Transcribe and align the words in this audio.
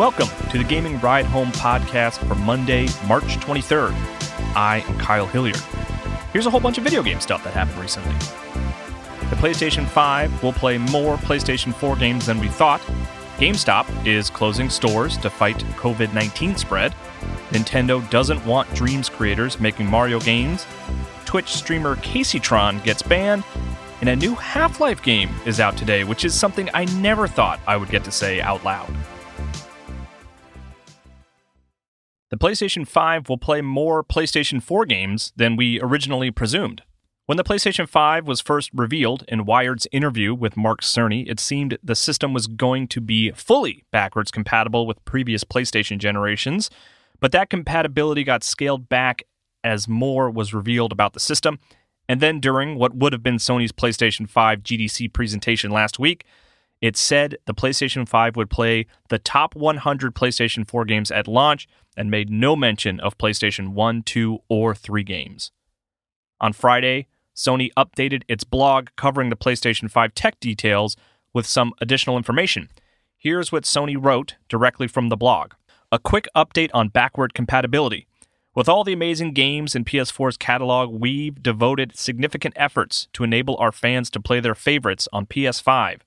Welcome 0.00 0.28
to 0.48 0.56
the 0.56 0.64
Gaming 0.64 0.98
Ride 1.00 1.26
Home 1.26 1.52
podcast 1.52 2.26
for 2.26 2.34
Monday, 2.34 2.88
March 3.06 3.36
23rd. 3.36 3.92
I 4.56 4.82
am 4.88 4.98
Kyle 4.98 5.26
Hilliard. 5.26 5.60
Here's 6.32 6.46
a 6.46 6.50
whole 6.50 6.58
bunch 6.58 6.78
of 6.78 6.84
video 6.84 7.02
game 7.02 7.20
stuff 7.20 7.44
that 7.44 7.52
happened 7.52 7.76
recently. 7.76 8.14
The 9.28 9.36
PlayStation 9.36 9.86
5 9.86 10.42
will 10.42 10.54
play 10.54 10.78
more 10.78 11.18
PlayStation 11.18 11.74
4 11.74 11.96
games 11.96 12.24
than 12.24 12.40
we 12.40 12.48
thought. 12.48 12.80
GameStop 13.36 14.06
is 14.06 14.30
closing 14.30 14.70
stores 14.70 15.18
to 15.18 15.28
fight 15.28 15.58
COVID 15.76 16.14
19 16.14 16.56
spread. 16.56 16.94
Nintendo 17.50 18.08
doesn't 18.08 18.42
want 18.46 18.72
Dreams 18.72 19.10
creators 19.10 19.60
making 19.60 19.84
Mario 19.84 20.18
games. 20.18 20.64
Twitch 21.26 21.48
streamer 21.48 21.96
Kaceytron 21.96 22.82
gets 22.84 23.02
banned. 23.02 23.44
And 24.00 24.08
a 24.08 24.16
new 24.16 24.34
Half 24.34 24.80
Life 24.80 25.02
game 25.02 25.28
is 25.44 25.60
out 25.60 25.76
today, 25.76 26.04
which 26.04 26.24
is 26.24 26.32
something 26.32 26.70
I 26.72 26.86
never 26.86 27.28
thought 27.28 27.60
I 27.66 27.76
would 27.76 27.90
get 27.90 28.02
to 28.04 28.10
say 28.10 28.40
out 28.40 28.64
loud. 28.64 28.96
The 32.30 32.38
PlayStation 32.38 32.86
5 32.86 33.28
will 33.28 33.38
play 33.38 33.60
more 33.60 34.04
PlayStation 34.04 34.62
4 34.62 34.86
games 34.86 35.32
than 35.34 35.56
we 35.56 35.80
originally 35.80 36.30
presumed. 36.30 36.82
When 37.26 37.36
the 37.36 37.42
PlayStation 37.42 37.88
5 37.88 38.24
was 38.24 38.40
first 38.40 38.70
revealed 38.72 39.24
in 39.26 39.44
Wired's 39.44 39.88
interview 39.90 40.32
with 40.32 40.56
Mark 40.56 40.80
Cerny, 40.80 41.28
it 41.28 41.40
seemed 41.40 41.76
the 41.82 41.96
system 41.96 42.32
was 42.32 42.46
going 42.46 42.86
to 42.86 43.00
be 43.00 43.32
fully 43.32 43.84
backwards 43.90 44.30
compatible 44.30 44.86
with 44.86 45.04
previous 45.04 45.42
PlayStation 45.42 45.98
generations, 45.98 46.70
but 47.18 47.32
that 47.32 47.50
compatibility 47.50 48.22
got 48.22 48.44
scaled 48.44 48.88
back 48.88 49.24
as 49.64 49.88
more 49.88 50.30
was 50.30 50.54
revealed 50.54 50.92
about 50.92 51.14
the 51.14 51.20
system. 51.20 51.58
And 52.08 52.20
then 52.20 52.38
during 52.38 52.76
what 52.76 52.94
would 52.94 53.12
have 53.12 53.24
been 53.24 53.38
Sony's 53.38 53.72
PlayStation 53.72 54.30
5 54.30 54.60
GDC 54.60 55.12
presentation 55.12 55.72
last 55.72 55.98
week, 55.98 56.24
it 56.80 56.96
said 56.96 57.36
the 57.46 57.54
PlayStation 57.54 58.08
5 58.08 58.36
would 58.36 58.50
play 58.50 58.86
the 59.08 59.18
top 59.18 59.54
100 59.54 60.14
PlayStation 60.14 60.66
4 60.66 60.84
games 60.84 61.10
at 61.10 61.28
launch 61.28 61.68
and 61.96 62.10
made 62.10 62.30
no 62.30 62.56
mention 62.56 62.98
of 63.00 63.18
PlayStation 63.18 63.68
1, 63.68 64.02
2, 64.02 64.38
or 64.48 64.74
3 64.74 65.02
games. 65.02 65.52
On 66.40 66.52
Friday, 66.52 67.06
Sony 67.36 67.70
updated 67.76 68.22
its 68.28 68.44
blog 68.44 68.88
covering 68.96 69.28
the 69.28 69.36
PlayStation 69.36 69.90
5 69.90 70.14
tech 70.14 70.40
details 70.40 70.96
with 71.34 71.46
some 71.46 71.72
additional 71.80 72.16
information. 72.16 72.68
Here's 73.16 73.52
what 73.52 73.64
Sony 73.64 73.96
wrote 73.98 74.36
directly 74.48 74.88
from 74.88 75.08
the 75.08 75.16
blog 75.16 75.52
A 75.92 75.98
quick 75.98 76.26
update 76.34 76.70
on 76.72 76.88
backward 76.88 77.34
compatibility. 77.34 78.06
With 78.54 78.68
all 78.68 78.82
the 78.82 78.92
amazing 78.92 79.32
games 79.32 79.76
in 79.76 79.84
PS4's 79.84 80.36
catalog, 80.36 80.90
we've 80.90 81.40
devoted 81.42 81.96
significant 81.96 82.54
efforts 82.56 83.08
to 83.12 83.22
enable 83.22 83.56
our 83.58 83.70
fans 83.70 84.10
to 84.10 84.20
play 84.20 84.40
their 84.40 84.56
favorites 84.56 85.06
on 85.12 85.26
PS5. 85.26 86.00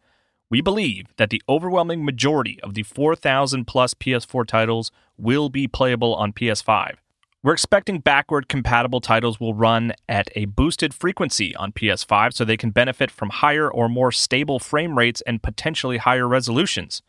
We 0.49 0.61
believe 0.61 1.07
that 1.17 1.29
the 1.29 1.41
overwhelming 1.49 2.05
majority 2.05 2.59
of 2.61 2.73
the 2.73 2.83
4,000 2.83 3.65
plus 3.65 3.93
PS4 3.93 4.45
titles 4.45 4.91
will 5.17 5.49
be 5.49 5.67
playable 5.67 6.13
on 6.15 6.33
PS5. 6.33 6.95
We're 7.43 7.53
expecting 7.53 7.99
backward 7.99 8.47
compatible 8.47 9.01
titles 9.01 9.37
will 9.37 9.53
run 9.53 9.93
at 10.07 10.29
a 10.33 10.45
boosted 10.45 10.93
frequency 10.93 11.53
on 11.55 11.73
PS5 11.73 12.33
so 12.33 12.45
they 12.45 12.55
can 12.55 12.69
benefit 12.69 13.11
from 13.11 13.29
higher 13.29 13.69
or 13.69 13.89
more 13.89 14.13
stable 14.13 14.59
frame 14.59 14.97
rates 14.97 15.21
and 15.27 15.43
potentially 15.43 15.97
higher 15.97 16.27
resolutions. 16.27 17.01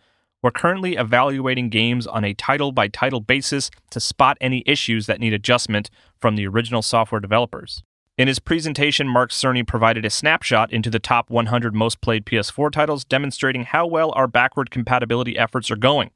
We're 0.42 0.50
currently 0.50 0.96
evaluating 0.96 1.70
games 1.70 2.06
on 2.06 2.24
a 2.24 2.34
title 2.34 2.72
by 2.72 2.88
title 2.88 3.20
basis 3.20 3.70
to 3.90 4.00
spot 4.00 4.36
any 4.40 4.64
issues 4.66 5.06
that 5.06 5.20
need 5.20 5.32
adjustment 5.32 5.88
from 6.20 6.34
the 6.34 6.46
original 6.48 6.82
software 6.82 7.20
developers. 7.20 7.84
In 8.16 8.28
his 8.28 8.38
presentation, 8.38 9.08
Mark 9.08 9.30
Cerny 9.32 9.66
provided 9.66 10.04
a 10.04 10.10
snapshot 10.10 10.72
into 10.72 10.88
the 10.88 11.00
top 11.00 11.30
100 11.30 11.74
most 11.74 12.00
played 12.00 12.24
PS4 12.24 12.70
titles, 12.70 13.04
demonstrating 13.04 13.64
how 13.64 13.88
well 13.88 14.12
our 14.14 14.28
backward 14.28 14.70
compatibility 14.70 15.36
efforts 15.36 15.68
are 15.68 15.76
going. 15.76 16.10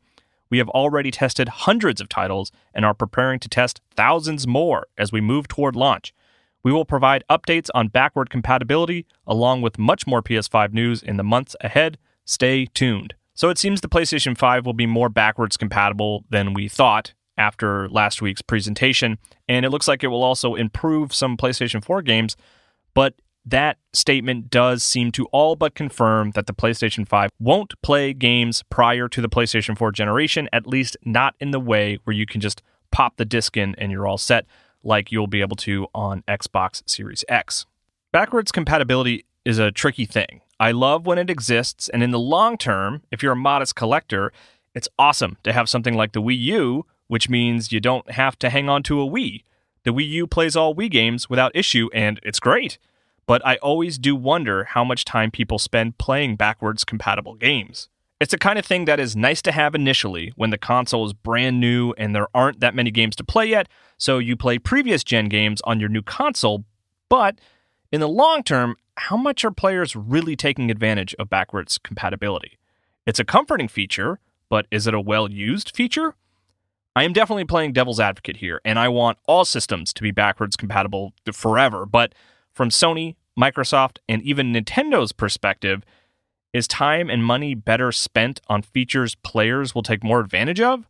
We 0.49 0.59
have 0.59 0.69
already 0.69 1.11
tested 1.11 1.49
hundreds 1.49 2.01
of 2.01 2.09
titles 2.09 2.53
and 2.73 2.85
are 2.85 2.95
preparing 2.95 3.41
to 3.41 3.49
test 3.49 3.81
thousands 3.97 4.47
more 4.47 4.87
as 4.97 5.11
we 5.11 5.21
move 5.21 5.49
toward 5.49 5.75
launch. 5.75 6.15
We 6.63 6.73
will 6.73 6.85
provide 6.85 7.25
updates 7.29 7.69
on 7.75 7.89
backward 7.89 8.31
compatibility 8.31 9.05
along 9.27 9.63
with 9.63 9.77
much 9.77 10.07
more 10.07 10.23
PS5 10.23 10.73
news 10.73 11.03
in 11.03 11.17
the 11.17 11.25
months 11.25 11.57
ahead. 11.61 11.99
Stay 12.25 12.67
tuned. 12.67 13.15
So 13.35 13.49
it 13.49 13.59
seems 13.59 13.81
the 13.81 13.89
PlayStation 13.89 14.39
5 14.39 14.65
will 14.65 14.73
be 14.73 14.87
more 14.87 15.09
backwards 15.09 15.57
compatible 15.57 16.25
than 16.31 16.55
we 16.55 16.69
thought, 16.69 17.13
after 17.39 17.89
last 17.89 18.21
week's 18.21 18.43
presentation. 18.43 19.19
And 19.49 19.65
it 19.65 19.71
looks 19.71 19.89
like 19.89 20.05
it 20.05 20.09
will 20.09 20.23
also 20.23 20.55
improve 20.55 21.15
some 21.15 21.37
PlayStation 21.37 21.83
4 21.83 22.03
games. 22.03 22.37
But 22.95 23.15
that 23.47 23.79
statement 23.95 24.51
does 24.51 24.83
seem 24.83 25.11
to 25.13 25.25
all 25.27 25.57
but 25.57 25.75
confirm 25.75 26.33
that 26.33 26.47
the 26.47 26.53
PlayStation 26.53 27.09
5 27.09 27.31
won't 27.39 27.81
play 27.81 28.13
games 28.13 28.63
prior 28.69 29.09
to 29.09 29.23
the 29.23 29.29
PlayStation 29.29 29.79
4 29.79 29.91
generation, 29.93 30.49
at 30.53 30.67
least 30.67 30.97
not 31.05 31.35
in 31.41 31.51
the 31.51 31.61
way 31.61 31.99
where 32.05 32.15
you 32.15 32.27
can 32.27 32.43
just 32.43 32.63
pop 32.91 33.17
the 33.17 33.25
disc 33.25 33.57
in 33.57 33.75
and 33.77 33.91
you're 33.91 34.07
all 34.07 34.19
set, 34.19 34.45
like 34.83 35.11
you'll 35.11 35.27
be 35.27 35.41
able 35.41 35.57
to 35.57 35.87
on 35.95 36.23
Xbox 36.29 36.83
Series 36.87 37.25
X. 37.29 37.65
Backwards 38.13 38.53
compatibility 38.53 39.25
is 39.45 39.59
a 39.59 39.73
tricky 39.73 40.05
thing. 40.05 40.43
I 40.61 40.73
love 40.73 41.07
when 41.07 41.19
it 41.19 41.31
exists, 41.31 41.89
and 41.89 42.03
in 42.03 42.11
the 42.11 42.19
long 42.19 42.59
term, 42.59 43.03
if 43.11 43.23
you're 43.23 43.33
a 43.33 43.37
modest 43.37 43.77
collector, 43.77 44.33
it's 44.75 44.89
awesome 44.99 45.39
to 45.45 45.53
have 45.53 45.69
something 45.69 45.95
like 45.95 46.13
the 46.13 46.23
Wii 46.23 46.39
U 46.39 46.87
which 47.09 47.29
means 47.29 47.73
you 47.73 47.81
don't 47.81 48.11
have 48.13 48.39
to 48.39 48.51
hang 48.51 48.69
on 48.69 48.83
to 48.85 49.01
a 49.01 49.07
Wii. 49.07 49.43
The 49.85 49.93
Wii 49.93 50.09
U 50.09 50.27
plays 50.27 50.57
all 50.57 50.75
Wii 50.75 50.91
games 50.91 51.29
without 51.29 51.53
issue, 51.55 51.89
and 51.93 52.21
it's 52.23 52.41
great. 52.41 52.79
But 53.27 53.45
I 53.47 53.57
always 53.57 53.99
do 53.99 54.15
wonder 54.17 54.65
how 54.65 54.85
much 54.85 55.05
time 55.05 55.31
people 55.31 55.59
spend 55.59 55.99
playing 55.99 56.37
backwards 56.37 56.85
compatible 56.85 57.35
games. 57.35 57.89
It's 58.21 58.33
the 58.33 58.39
kind 58.39 58.59
of 58.59 58.67
thing 58.67 58.85
that 58.87 58.99
is 58.99 59.15
nice 59.15 59.41
to 59.43 59.53
have 59.53 59.75
initially 59.75 60.33
when 60.35 60.51
the 60.51 60.59
console 60.59 61.07
is 61.07 61.13
brand 61.13 61.61
new 61.61 61.93
and 61.97 62.15
there 62.15 62.27
aren't 62.35 62.61
that 62.61 62.75
many 62.75 62.91
games 62.91 63.15
to 63.17 63.25
play 63.25 63.47
yet, 63.47 63.69
so 63.97 64.19
you 64.19 64.35
play 64.37 64.59
previous 64.59 65.05
gen 65.05 65.29
games 65.29 65.61
on 65.65 65.79
your 65.79 65.89
new 65.89 66.03
console. 66.03 66.65
But 67.09 67.39
in 67.93 68.01
the 68.01 68.09
long 68.09 68.43
term, 68.43 68.77
how 68.97 69.17
much 69.17 69.45
are 69.45 69.53
players 69.53 69.95
really 69.95 70.35
taking 70.35 70.71
advantage 70.71 71.15
of 71.19 71.31
backwards 71.31 71.79
compatibility? 71.79 72.59
It's 73.07 73.21
a 73.21 73.25
comforting 73.25 73.69
feature, 73.69 74.19
but 74.49 74.67
is 74.71 74.87
it 74.87 74.95
a 74.95 75.01
well 75.01 75.31
used 75.31 75.77
feature? 75.77 76.15
I 76.97 77.05
am 77.05 77.13
definitely 77.13 77.45
playing 77.45 77.73
devil's 77.73 78.01
advocate 78.01 78.39
here, 78.39 78.61
and 78.65 78.79
I 78.79 78.89
want 78.89 79.19
all 79.27 79.45
systems 79.45 79.93
to 79.95 80.03
be 80.03 80.11
backwards 80.11 80.57
compatible 80.57 81.13
forever. 81.33 81.87
But 81.87 82.15
from 82.53 82.71
Sony, 82.71 83.15
Microsoft, 83.39 83.99
and 84.09 84.21
even 84.23 84.53
Nintendo's 84.53 85.13
perspective, 85.13 85.85
is 86.53 86.67
time 86.67 87.09
and 87.09 87.25
money 87.25 87.55
better 87.55 87.93
spent 87.93 88.41
on 88.49 88.63
features 88.63 89.15
players 89.17 89.75
will 89.75 89.83
take 89.83 90.03
more 90.03 90.21
advantage 90.21 90.61
of? 90.61 90.89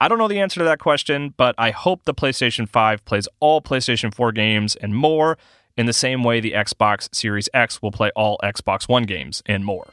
I 0.00 0.08
don't 0.08 0.18
know 0.18 0.28
the 0.28 0.40
answer 0.40 0.60
to 0.60 0.64
that 0.64 0.78
question, 0.78 1.34
but 1.36 1.54
I 1.58 1.70
hope 1.70 2.04
the 2.04 2.14
PlayStation 2.14 2.68
5 2.68 3.04
plays 3.04 3.28
all 3.38 3.62
PlayStation 3.62 4.12
4 4.12 4.32
games 4.32 4.76
and 4.76 4.94
more 4.94 5.38
in 5.76 5.86
the 5.86 5.92
same 5.92 6.24
way 6.24 6.40
the 6.40 6.52
Xbox 6.52 7.14
Series 7.14 7.48
X 7.54 7.80
will 7.80 7.92
play 7.92 8.10
all 8.16 8.38
Xbox 8.42 8.88
One 8.88 9.04
games 9.04 9.42
and 9.46 9.64
more. 9.64 9.92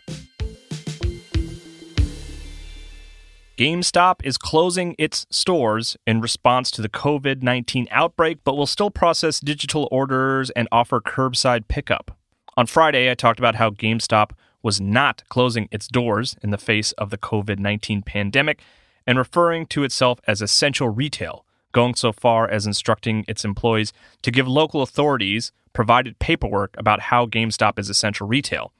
GameStop 3.57 4.23
is 4.23 4.37
closing 4.37 4.93
its 4.99 5.25
stores 5.31 5.97
in 6.05 6.21
response 6.21 6.69
to 6.69 6.81
the 6.83 6.89
COVID 6.89 7.41
19 7.41 7.87
outbreak, 7.89 8.37
but 8.43 8.55
will 8.55 8.67
still 8.67 8.91
process 8.91 9.39
digital 9.39 9.87
orders 9.91 10.51
and 10.51 10.67
offer 10.71 11.01
curbside 11.01 11.67
pickup. 11.67 12.15
On 12.55 12.67
Friday, 12.67 13.09
I 13.09 13.15
talked 13.15 13.39
about 13.39 13.55
how 13.55 13.71
GameStop 13.71 14.29
was 14.61 14.79
not 14.79 15.23
closing 15.29 15.67
its 15.71 15.87
doors 15.87 16.35
in 16.43 16.51
the 16.51 16.59
face 16.59 16.91
of 16.93 17.09
the 17.09 17.17
COVID 17.17 17.57
19 17.57 18.03
pandemic 18.03 18.61
and 19.07 19.17
referring 19.17 19.65
to 19.67 19.83
itself 19.83 20.19
as 20.27 20.39
essential 20.39 20.89
retail, 20.89 21.43
going 21.71 21.95
so 21.95 22.11
far 22.11 22.47
as 22.47 22.67
instructing 22.67 23.25
its 23.27 23.43
employees 23.43 23.91
to 24.21 24.29
give 24.29 24.47
local 24.47 24.83
authorities 24.83 25.51
provided 25.73 26.19
paperwork 26.19 26.75
about 26.77 26.99
how 26.99 27.25
GameStop 27.25 27.79
is 27.79 27.89
essential 27.89 28.27
retail. 28.27 28.71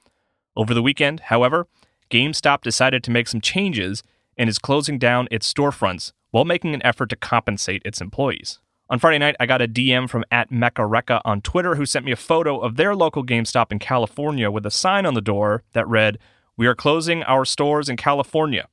Over 0.56 0.76
the 0.76 0.84
weekend, 0.84 1.22
however, 1.22 1.66
GameStop 2.12 2.62
decided 2.62 3.04
to 3.06 3.12
make 3.12 3.28
some 3.28 3.42
changes 3.42 4.04
and 4.38 4.50
is 4.50 4.60
closing 4.60 4.98
down 5.00 5.28
its 5.32 5.52
storefronts 5.52 6.12
while 6.32 6.46
making 6.46 6.74
an 6.74 6.86
effort 6.86 7.10
to 7.10 7.16
compensate 7.16 7.82
its 7.86 8.02
employees. 8.02 8.60
On 8.90 9.00
Friday 9.00 9.18
night, 9.18 9.36
I 9.40 9.46
got 9.46 9.62
a 9.62 9.68
DM 9.68 10.10
from 10.10 10.24
at 10.32 10.50
Mecha 10.50 11.22
on 11.26 11.42
Twitter 11.42 11.76
who 11.76 11.86
sent 11.86 12.06
me 12.06 12.14
a 12.14 12.16
photo 12.16 12.58
of 12.58 12.78
their 12.78 12.96
local 12.96 13.26
GameStop 13.26 13.72
in 13.72 13.80
California 13.80 14.50
with 14.50 14.66
a 14.66 14.72
sign 14.72 15.06
on 15.06 15.14
the 15.14 15.22
door 15.22 15.64
that 15.74 15.88
read, 15.88 16.18
We 16.56 16.68
are 16.68 16.76
closing 16.76 17.22
our 17.24 17.44
stores 17.44 17.90
in 17.90 17.98
California. 17.98 18.68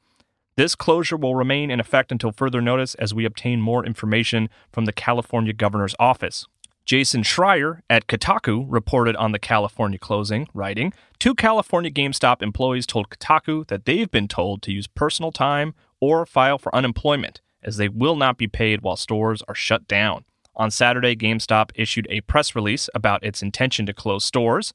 This 0.57 0.77
closure 0.77 1.17
will 1.17 1.35
remain 1.35 1.69
in 1.69 1.81
effect 1.81 2.13
until 2.13 2.31
further 2.31 2.61
notice 2.61 2.95
as 2.95 3.13
we 3.13 3.25
obtain 3.25 3.61
more 3.61 3.85
information 3.85 4.49
from 4.71 4.85
the 4.85 4.93
California 4.93 5.53
governor's 5.53 5.97
office. 5.99 6.47
Jason 6.85 7.23
Schreier 7.23 7.81
at 7.89 8.07
Kotaku 8.07 8.67
reported 8.69 9.17
on 9.17 9.33
the 9.33 9.39
California 9.39 9.99
closing, 9.99 10.47
writing 10.53 10.93
Two 11.19 11.35
California 11.35 11.91
GameStop 11.91 12.43
employees 12.43 12.87
told 12.87 13.09
Kotaku 13.09 13.67
that 13.69 13.87
they've 13.87 14.11
been 14.11 14.29
told 14.29 14.61
to 14.63 14.73
use 14.73 14.87
personal 14.87 15.33
time 15.33 15.75
or 15.99 16.27
file 16.27 16.59
for 16.59 16.75
unemployment, 16.75 17.41
as 17.63 17.79
they 17.79 17.89
will 17.89 18.17
not 18.17 18.37
be 18.37 18.47
paid 18.47 18.83
while 18.83 18.97
stores 18.97 19.43
are 19.49 19.55
shut 19.55 19.89
down. 19.89 20.27
On 20.57 20.71
Saturday, 20.71 21.17
GameStop 21.17 21.71
issued 21.75 22.07
a 22.11 22.21
press 22.23 22.55
release 22.55 22.91
about 22.95 23.25
its 23.25 23.43
intention 23.43 23.87
to 23.87 23.95
close 23.95 24.23
stores. 24.23 24.75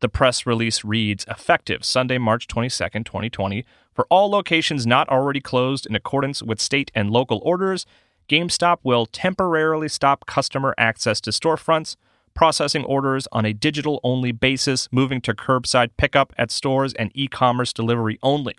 The 0.00 0.08
press 0.08 0.46
release 0.46 0.82
reads 0.82 1.26
effective 1.28 1.84
Sunday, 1.84 2.16
March 2.16 2.46
22, 2.46 2.84
2020, 3.04 3.66
for 3.92 4.06
all 4.08 4.30
locations 4.30 4.86
not 4.86 5.10
already 5.10 5.40
closed 5.40 5.84
in 5.84 5.94
accordance 5.94 6.42
with 6.42 6.58
state 6.58 6.90
and 6.94 7.10
local 7.10 7.42
orders 7.44 7.84
GameStop 8.30 8.78
will 8.84 9.06
temporarily 9.06 9.88
stop 9.88 10.24
customer 10.24 10.72
access 10.78 11.20
to 11.22 11.30
storefronts, 11.30 11.96
processing 12.32 12.84
orders 12.84 13.26
on 13.32 13.44
a 13.44 13.52
digital 13.52 13.98
only 14.04 14.30
basis, 14.30 14.88
moving 14.92 15.20
to 15.22 15.34
curbside 15.34 15.90
pickup 15.96 16.32
at 16.38 16.52
stores 16.52 16.94
and 16.94 17.10
e 17.12 17.26
commerce 17.26 17.72
delivery 17.72 18.20
only. 18.22 18.54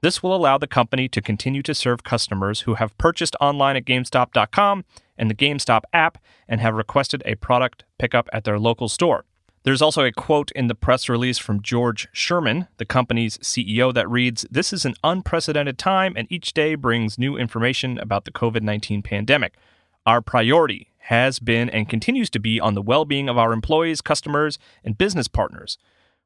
This 0.00 0.24
will 0.24 0.34
allow 0.34 0.58
the 0.58 0.66
company 0.66 1.08
to 1.08 1.22
continue 1.22 1.62
to 1.62 1.72
serve 1.72 2.02
customers 2.02 2.62
who 2.62 2.74
have 2.74 2.98
purchased 2.98 3.36
online 3.40 3.76
at 3.76 3.84
GameStop.com 3.84 4.84
and 5.16 5.30
the 5.30 5.36
GameStop 5.36 5.82
app 5.92 6.18
and 6.48 6.60
have 6.60 6.74
requested 6.74 7.22
a 7.24 7.36
product 7.36 7.84
pickup 8.00 8.28
at 8.32 8.42
their 8.42 8.58
local 8.58 8.88
store. 8.88 9.24
There's 9.64 9.82
also 9.82 10.04
a 10.04 10.10
quote 10.10 10.50
in 10.52 10.66
the 10.66 10.74
press 10.74 11.08
release 11.08 11.38
from 11.38 11.62
George 11.62 12.08
Sherman, 12.12 12.66
the 12.78 12.84
company's 12.84 13.38
CEO, 13.38 13.94
that 13.94 14.10
reads 14.10 14.44
This 14.50 14.72
is 14.72 14.84
an 14.84 14.96
unprecedented 15.04 15.78
time, 15.78 16.14
and 16.16 16.26
each 16.32 16.52
day 16.52 16.74
brings 16.74 17.16
new 17.16 17.36
information 17.36 17.96
about 17.98 18.24
the 18.24 18.32
COVID 18.32 18.62
19 18.62 19.02
pandemic. 19.02 19.54
Our 20.04 20.20
priority 20.20 20.88
has 21.06 21.38
been 21.38 21.70
and 21.70 21.88
continues 21.88 22.28
to 22.30 22.40
be 22.40 22.58
on 22.58 22.74
the 22.74 22.82
well 22.82 23.04
being 23.04 23.28
of 23.28 23.38
our 23.38 23.52
employees, 23.52 24.00
customers, 24.00 24.58
and 24.84 24.98
business 24.98 25.28
partners. 25.28 25.78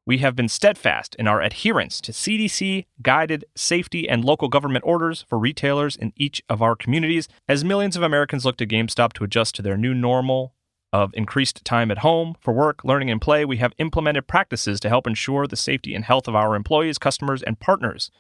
We 0.06 0.18
have 0.18 0.34
been 0.34 0.48
steadfast 0.48 1.14
in 1.16 1.28
our 1.28 1.42
adherence 1.42 2.00
to 2.02 2.12
CDC 2.12 2.86
guided 3.02 3.44
safety 3.54 4.08
and 4.08 4.24
local 4.24 4.48
government 4.48 4.84
orders 4.86 5.26
for 5.28 5.38
retailers 5.38 5.96
in 5.96 6.14
each 6.16 6.42
of 6.48 6.62
our 6.62 6.76
communities 6.76 7.28
as 7.48 7.64
millions 7.64 7.96
of 7.96 8.02
Americans 8.02 8.46
look 8.46 8.56
to 8.58 8.66
GameStop 8.66 9.12
to 9.14 9.24
adjust 9.24 9.56
to 9.56 9.62
their 9.62 9.76
new 9.76 9.92
normal 9.92 10.54
of 10.92 11.12
increased 11.14 11.64
time 11.64 11.90
at 11.90 11.98
home 11.98 12.36
for 12.40 12.54
work, 12.54 12.84
learning, 12.84 13.10
and 13.10 13.20
play, 13.20 13.44
we 13.44 13.58
have 13.58 13.72
implemented 13.78 14.26
practices 14.26 14.80
to 14.80 14.88
help 14.88 15.06
ensure 15.06 15.46
the 15.46 15.56
safety 15.56 15.94
and 15.94 16.04
health 16.04 16.28
of 16.28 16.34
our 16.34 16.54
employees, 16.54 16.98
customers, 16.98 17.42
and 17.42 17.60
partners. 17.60 18.10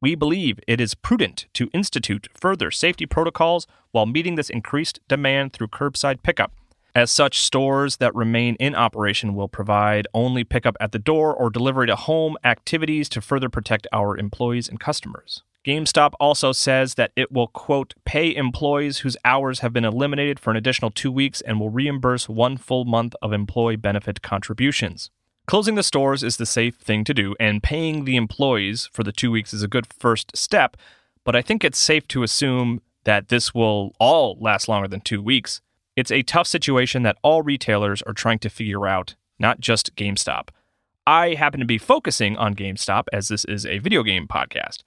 We 0.00 0.14
believe 0.14 0.60
it 0.68 0.80
is 0.80 0.94
prudent 0.94 1.46
to 1.54 1.70
institute 1.72 2.28
further 2.34 2.70
safety 2.70 3.06
protocols 3.06 3.66
while 3.92 4.06
meeting 4.06 4.34
this 4.34 4.50
increased 4.50 5.00
demand 5.08 5.52
through 5.52 5.68
curbside 5.68 6.22
pickup. 6.22 6.52
As 6.94 7.10
such, 7.10 7.40
stores 7.40 7.98
that 7.98 8.14
remain 8.14 8.56
in 8.56 8.74
operation 8.74 9.34
will 9.34 9.48
provide 9.48 10.06
only 10.14 10.44
pickup 10.44 10.76
at 10.80 10.92
the 10.92 10.98
door 10.98 11.34
or 11.34 11.50
delivery 11.50 11.86
to 11.86 11.96
home 11.96 12.36
activities 12.42 13.08
to 13.10 13.20
further 13.20 13.48
protect 13.48 13.86
our 13.92 14.16
employees 14.16 14.68
and 14.68 14.80
customers. 14.80 15.42
GameStop 15.66 16.12
also 16.20 16.52
says 16.52 16.94
that 16.94 17.10
it 17.16 17.32
will, 17.32 17.48
quote, 17.48 17.94
pay 18.04 18.32
employees 18.32 18.98
whose 18.98 19.16
hours 19.24 19.60
have 19.60 19.72
been 19.72 19.84
eliminated 19.84 20.38
for 20.38 20.52
an 20.52 20.56
additional 20.56 20.92
two 20.92 21.10
weeks 21.10 21.40
and 21.40 21.58
will 21.58 21.70
reimburse 21.70 22.28
one 22.28 22.56
full 22.56 22.84
month 22.84 23.16
of 23.20 23.32
employee 23.32 23.74
benefit 23.74 24.22
contributions. 24.22 25.10
Closing 25.46 25.74
the 25.74 25.82
stores 25.82 26.22
is 26.22 26.36
the 26.36 26.46
safe 26.46 26.76
thing 26.76 27.02
to 27.02 27.12
do, 27.12 27.34
and 27.40 27.64
paying 27.64 28.04
the 28.04 28.14
employees 28.14 28.88
for 28.92 29.02
the 29.02 29.10
two 29.10 29.32
weeks 29.32 29.52
is 29.52 29.64
a 29.64 29.68
good 29.68 29.92
first 29.92 30.36
step, 30.36 30.76
but 31.24 31.34
I 31.34 31.42
think 31.42 31.64
it's 31.64 31.78
safe 31.78 32.06
to 32.08 32.22
assume 32.22 32.80
that 33.02 33.26
this 33.26 33.52
will 33.52 33.92
all 33.98 34.38
last 34.40 34.68
longer 34.68 34.86
than 34.86 35.00
two 35.00 35.20
weeks. 35.20 35.60
It's 35.96 36.12
a 36.12 36.22
tough 36.22 36.46
situation 36.46 37.02
that 37.02 37.18
all 37.22 37.42
retailers 37.42 38.02
are 38.02 38.12
trying 38.12 38.38
to 38.40 38.48
figure 38.48 38.86
out, 38.86 39.16
not 39.40 39.58
just 39.58 39.96
GameStop. 39.96 40.50
I 41.08 41.34
happen 41.34 41.58
to 41.58 41.66
be 41.66 41.78
focusing 41.78 42.36
on 42.36 42.54
GameStop 42.54 43.06
as 43.12 43.26
this 43.26 43.44
is 43.46 43.66
a 43.66 43.78
video 43.78 44.04
game 44.04 44.28
podcast. 44.28 44.84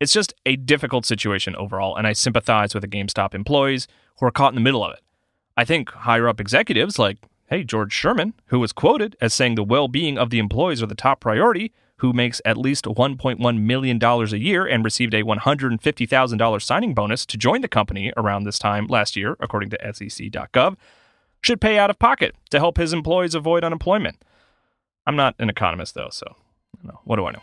It's 0.00 0.12
just 0.12 0.34
a 0.44 0.56
difficult 0.56 1.06
situation 1.06 1.54
overall, 1.56 1.96
and 1.96 2.06
I 2.06 2.12
sympathize 2.12 2.74
with 2.74 2.82
the 2.82 2.88
GameStop 2.88 3.34
employees 3.34 3.86
who 4.18 4.26
are 4.26 4.32
caught 4.32 4.52
in 4.52 4.56
the 4.56 4.60
middle 4.60 4.84
of 4.84 4.92
it. 4.92 5.00
I 5.56 5.64
think 5.64 5.90
higher 5.90 6.28
up 6.28 6.40
executives 6.40 6.98
like, 6.98 7.18
hey, 7.48 7.62
George 7.64 7.92
Sherman, 7.92 8.34
who 8.46 8.58
was 8.58 8.72
quoted 8.72 9.16
as 9.20 9.32
saying 9.32 9.54
the 9.54 9.62
well 9.62 9.88
being 9.88 10.18
of 10.18 10.30
the 10.30 10.38
employees 10.38 10.82
are 10.82 10.86
the 10.86 10.94
top 10.94 11.20
priority, 11.20 11.72
who 11.98 12.12
makes 12.12 12.40
at 12.44 12.56
least 12.56 12.86
$1.1 12.86 13.60
million 13.60 14.02
a 14.02 14.36
year 14.36 14.66
and 14.66 14.84
received 14.84 15.14
a 15.14 15.22
$150,000 15.22 16.62
signing 16.62 16.92
bonus 16.92 17.24
to 17.26 17.38
join 17.38 17.60
the 17.60 17.68
company 17.68 18.12
around 18.16 18.44
this 18.44 18.58
time 18.58 18.86
last 18.88 19.14
year, 19.14 19.36
according 19.38 19.70
to 19.70 19.78
SEC.gov, 19.92 20.76
should 21.40 21.60
pay 21.60 21.78
out 21.78 21.90
of 21.90 21.98
pocket 21.98 22.34
to 22.50 22.58
help 22.58 22.78
his 22.78 22.92
employees 22.92 23.34
avoid 23.34 23.62
unemployment. 23.62 24.22
I'm 25.06 25.16
not 25.16 25.36
an 25.38 25.48
economist, 25.48 25.94
though, 25.94 26.08
so 26.10 26.34
what 27.04 27.16
do 27.16 27.26
I 27.26 27.32
know? 27.32 27.42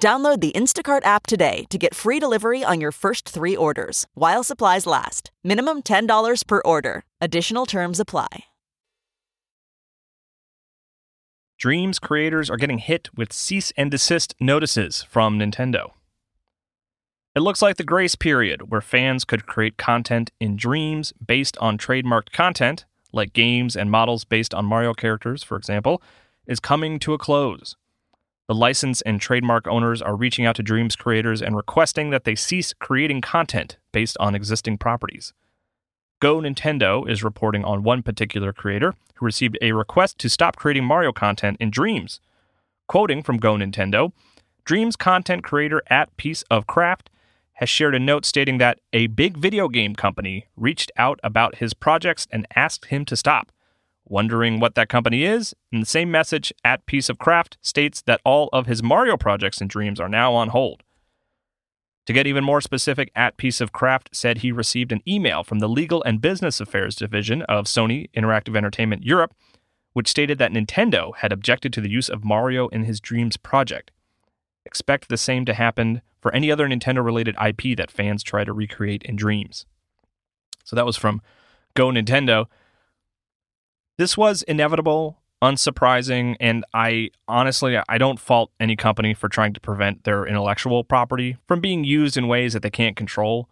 Download 0.00 0.40
the 0.40 0.52
Instacart 0.52 1.04
app 1.04 1.26
today 1.26 1.64
to 1.70 1.78
get 1.78 1.94
free 1.94 2.20
delivery 2.20 2.62
on 2.62 2.80
your 2.80 2.92
first 2.92 3.28
three 3.28 3.56
orders 3.56 4.06
while 4.14 4.44
supplies 4.44 4.86
last. 4.86 5.32
Minimum 5.42 5.82
$10 5.82 6.46
per 6.46 6.62
order. 6.64 7.02
Additional 7.20 7.66
terms 7.66 7.98
apply. 7.98 8.44
Dreams 11.58 11.98
creators 11.98 12.50
are 12.50 12.58
getting 12.58 12.78
hit 12.78 13.08
with 13.16 13.32
cease 13.32 13.72
and 13.78 13.90
desist 13.90 14.34
notices 14.38 15.02
from 15.08 15.38
Nintendo. 15.38 15.92
It 17.34 17.40
looks 17.40 17.62
like 17.62 17.76
the 17.76 17.84
grace 17.84 18.14
period 18.14 18.70
where 18.70 18.82
fans 18.82 19.24
could 19.24 19.46
create 19.46 19.78
content 19.78 20.30
in 20.38 20.56
Dreams 20.56 21.14
based 21.26 21.56
on 21.58 21.78
trademarked 21.78 22.32
content, 22.32 22.84
like 23.12 23.32
games 23.32 23.74
and 23.74 23.90
models 23.90 24.24
based 24.24 24.52
on 24.52 24.66
Mario 24.66 24.92
characters, 24.92 25.42
for 25.42 25.56
example, 25.56 26.02
is 26.46 26.60
coming 26.60 26.98
to 26.98 27.14
a 27.14 27.18
close. 27.18 27.76
The 28.48 28.54
license 28.54 29.00
and 29.02 29.20
trademark 29.20 29.66
owners 29.66 30.00
are 30.00 30.14
reaching 30.14 30.46
out 30.46 30.54
to 30.56 30.62
Dreams 30.62 30.94
creators 30.94 31.42
and 31.42 31.56
requesting 31.56 32.10
that 32.10 32.22
they 32.22 32.36
cease 32.36 32.72
creating 32.74 33.20
content 33.20 33.76
based 33.92 34.16
on 34.20 34.36
existing 34.36 34.78
properties. 34.78 35.32
Go 36.20 36.38
Nintendo 36.38 37.08
is 37.10 37.24
reporting 37.24 37.64
on 37.64 37.82
one 37.82 38.02
particular 38.02 38.52
creator 38.52 38.94
who 39.16 39.26
received 39.26 39.58
a 39.60 39.72
request 39.72 40.18
to 40.18 40.30
stop 40.30 40.56
creating 40.56 40.84
Mario 40.84 41.12
content 41.12 41.56
in 41.58 41.70
Dreams. 41.70 42.20
Quoting 42.86 43.22
from 43.22 43.38
Go 43.38 43.54
Nintendo, 43.54 44.12
Dreams 44.64 44.94
content 44.94 45.42
creator 45.42 45.82
at 45.88 46.16
Piece 46.16 46.42
of 46.50 46.68
Craft 46.68 47.10
has 47.54 47.68
shared 47.68 47.94
a 47.94 47.98
note 47.98 48.24
stating 48.24 48.58
that 48.58 48.78
a 48.92 49.08
big 49.08 49.36
video 49.36 49.68
game 49.68 49.94
company 49.94 50.46
reached 50.56 50.92
out 50.96 51.18
about 51.24 51.56
his 51.56 51.74
projects 51.74 52.28
and 52.30 52.46
asked 52.54 52.86
him 52.86 53.04
to 53.06 53.16
stop. 53.16 53.50
Wondering 54.08 54.60
what 54.60 54.76
that 54.76 54.88
company 54.88 55.24
is? 55.24 55.54
And 55.72 55.82
the 55.82 55.86
same 55.86 56.10
message 56.10 56.52
at 56.64 56.86
Piece 56.86 57.08
of 57.08 57.18
Craft 57.18 57.58
states 57.60 58.02
that 58.02 58.20
all 58.24 58.48
of 58.52 58.66
his 58.66 58.82
Mario 58.82 59.16
projects 59.16 59.60
and 59.60 59.68
dreams 59.68 59.98
are 59.98 60.08
now 60.08 60.32
on 60.32 60.48
hold. 60.48 60.82
To 62.06 62.12
get 62.12 62.28
even 62.28 62.44
more 62.44 62.60
specific, 62.60 63.10
at 63.16 63.36
Piece 63.36 63.60
of 63.60 63.72
Craft 63.72 64.10
said 64.12 64.38
he 64.38 64.52
received 64.52 64.92
an 64.92 65.02
email 65.08 65.42
from 65.42 65.58
the 65.58 65.68
Legal 65.68 66.04
and 66.04 66.20
Business 66.20 66.60
Affairs 66.60 66.94
Division 66.94 67.42
of 67.42 67.64
Sony 67.64 68.08
Interactive 68.16 68.56
Entertainment 68.56 69.02
Europe, 69.04 69.34
which 69.92 70.08
stated 70.08 70.38
that 70.38 70.52
Nintendo 70.52 71.16
had 71.16 71.32
objected 71.32 71.72
to 71.72 71.80
the 71.80 71.90
use 71.90 72.08
of 72.08 72.24
Mario 72.24 72.68
in 72.68 72.84
his 72.84 73.00
Dreams 73.00 73.36
project. 73.36 73.90
Expect 74.64 75.08
the 75.08 75.16
same 75.16 75.44
to 75.46 75.54
happen 75.54 76.00
for 76.20 76.32
any 76.32 76.50
other 76.50 76.68
Nintendo 76.68 77.04
related 77.04 77.34
IP 77.44 77.76
that 77.76 77.90
fans 77.90 78.22
try 78.22 78.44
to 78.44 78.52
recreate 78.52 79.02
in 79.02 79.16
Dreams. 79.16 79.66
So 80.64 80.76
that 80.76 80.86
was 80.86 80.96
from 80.96 81.22
Go 81.74 81.88
Nintendo. 81.88 82.46
This 83.98 84.16
was 84.16 84.42
inevitable 84.42 85.18
unsurprising 85.42 86.34
and 86.40 86.64
i 86.72 87.10
honestly 87.28 87.78
i 87.90 87.98
don't 87.98 88.18
fault 88.18 88.50
any 88.58 88.74
company 88.74 89.12
for 89.12 89.28
trying 89.28 89.52
to 89.52 89.60
prevent 89.60 90.04
their 90.04 90.26
intellectual 90.26 90.82
property 90.82 91.36
from 91.46 91.60
being 91.60 91.84
used 91.84 92.16
in 92.16 92.26
ways 92.26 92.54
that 92.54 92.62
they 92.62 92.70
can't 92.70 92.96
control. 92.96 93.48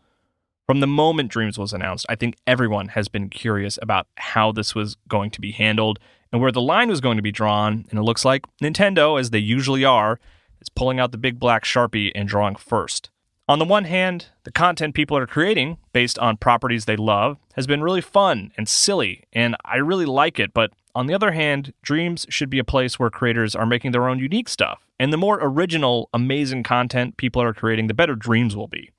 From 0.67 0.81
the 0.81 0.87
moment 0.87 1.31
dreams 1.31 1.59
was 1.59 1.75
announced 1.75 2.07
i 2.09 2.15
think 2.15 2.37
everyone 2.47 2.89
has 2.89 3.09
been 3.09 3.29
curious 3.29 3.79
about 3.83 4.07
how 4.17 4.51
this 4.51 4.75
was 4.75 4.97
going 5.09 5.31
to 5.33 5.43
be 5.43 5.53
handled 5.53 5.99
and 6.33 6.41
where 6.41 6.53
the 6.53 6.63
line 6.63 6.89
was 6.89 7.03
going 7.03 7.19
to 7.19 7.23
be 7.23 7.31
drawn 7.31 7.85
and 7.91 7.99
it 7.99 8.03
looks 8.03 8.25
like 8.25 8.47
nintendo 8.63 9.21
as 9.21 9.29
they 9.29 9.39
usually 9.39 9.85
are 9.85 10.19
is 10.63 10.71
pulling 10.71 10.99
out 10.99 11.13
the 11.13 11.19
big 11.19 11.39
black 11.39 11.65
sharpie 11.65 12.13
and 12.15 12.29
drawing 12.29 12.57
first 12.57 13.11
on 13.47 13.59
the 13.59 13.65
one 13.67 13.85
hand, 13.85 14.29
the 14.45 14.53
content 14.53 14.95
people 14.95 15.17
are 15.19 15.27
creating 15.27 15.77
based 15.93 16.19
on 16.19 16.39
properties 16.39 16.87
they 16.87 16.97
love 16.97 17.37
has 17.55 17.67
been 17.67 17.83
really 17.83 18.01
fun 18.01 18.53
and 18.57 18.67
silly, 18.67 19.25
and 19.35 19.55
I 19.65 19.77
really 19.77 20.07
like 20.07 20.41
it, 20.41 20.55
but 20.55 20.73
on 20.95 21.07
the 21.07 21.15
other 21.15 21.33
hand, 21.33 21.75
Dreams 21.83 22.25
should 22.31 22.49
be 22.49 22.59
a 22.59 22.65
place 22.65 22.99
where 22.99 23.11
creators 23.11 23.55
are 23.55 23.67
making 23.67 23.91
their 23.93 24.09
own 24.09 24.19
unique 24.19 24.49
stuff. 24.49 24.87
And 24.99 25.13
the 25.13 25.19
more 25.19 25.39
original, 25.43 26.09
amazing 26.15 26.63
content 26.63 27.17
people 27.17 27.43
are 27.43 27.53
creating, 27.53 27.89
the 27.89 27.95
better 27.95 28.15
Dreams 28.15 28.57
will 28.57 28.69
be. 28.69 28.91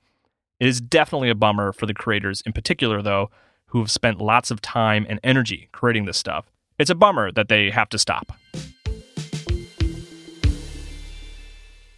It 0.60 0.68
is 0.68 0.80
definitely 0.80 1.30
a 1.30 1.34
bummer 1.34 1.72
for 1.72 1.86
the 1.86 1.94
creators 1.94 2.42
in 2.42 2.52
particular, 2.52 3.02
though, 3.02 3.30
who 3.66 3.80
have 3.80 3.90
spent 3.90 4.20
lots 4.20 4.50
of 4.50 4.60
time 4.60 5.06
and 5.08 5.18
energy 5.24 5.70
creating 5.72 6.04
this 6.04 6.18
stuff. 6.18 6.52
It's 6.78 6.90
a 6.90 6.94
bummer 6.94 7.32
that 7.32 7.48
they 7.48 7.70
have 7.70 7.88
to 7.88 7.98
stop. 7.98 8.32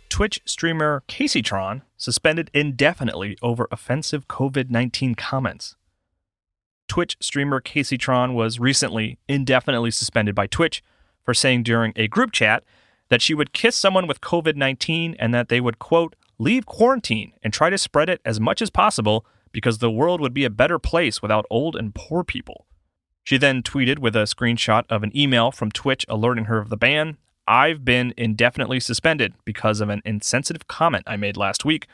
Twitch 0.08 0.40
streamer 0.46 1.02
Kaceytron 1.08 1.82
suspended 1.98 2.50
indefinitely 2.54 3.36
over 3.42 3.68
offensive 3.70 4.26
COVID 4.28 4.70
19 4.70 5.14
comments. 5.14 5.76
Twitch 6.88 7.18
streamer 7.20 7.60
Kaceytron 7.60 8.32
was 8.32 8.58
recently 8.58 9.18
indefinitely 9.28 9.90
suspended 9.90 10.34
by 10.34 10.46
Twitch 10.46 10.82
for 11.22 11.34
saying 11.34 11.64
during 11.64 11.92
a 11.96 12.08
group 12.08 12.32
chat 12.32 12.64
that 13.10 13.20
she 13.20 13.34
would 13.34 13.52
kiss 13.52 13.76
someone 13.76 14.06
with 14.06 14.22
COVID 14.22 14.56
19 14.56 15.16
and 15.18 15.34
that 15.34 15.50
they 15.50 15.60
would, 15.60 15.78
quote, 15.78 16.16
leave 16.38 16.64
quarantine 16.64 17.32
and 17.42 17.52
try 17.52 17.68
to 17.68 17.76
spread 17.76 18.08
it 18.08 18.20
as 18.24 18.40
much 18.40 18.62
as 18.62 18.70
possible 18.70 19.26
because 19.52 19.78
the 19.78 19.90
world 19.90 20.20
would 20.20 20.32
be 20.32 20.44
a 20.44 20.50
better 20.50 20.78
place 20.78 21.20
without 21.20 21.46
old 21.50 21.74
and 21.76 21.94
poor 21.94 22.22
people. 22.22 22.66
She 23.24 23.36
then 23.36 23.62
tweeted 23.62 23.98
with 23.98 24.16
a 24.16 24.20
screenshot 24.20 24.84
of 24.88 25.02
an 25.02 25.14
email 25.16 25.50
from 25.50 25.70
Twitch 25.70 26.06
alerting 26.08 26.44
her 26.44 26.58
of 26.58 26.70
the 26.70 26.76
ban 26.76 27.18
I've 27.48 27.84
been 27.84 28.14
indefinitely 28.16 28.78
suspended 28.78 29.34
because 29.44 29.80
of 29.80 29.88
an 29.88 30.02
insensitive 30.04 30.68
comment 30.68 31.04
I 31.06 31.16
made 31.16 31.36
last 31.36 31.64
week. 31.64 31.88